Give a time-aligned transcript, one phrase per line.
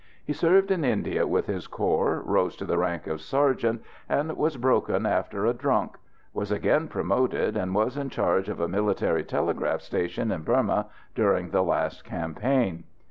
[0.25, 4.57] He served in India with his corps, rose to the rank of sergeant and was
[4.57, 5.97] broken after a "drunk";
[6.33, 11.51] was again promoted, and was in charge of a military telegraph station in Burmah during
[11.51, 12.85] the last campaign.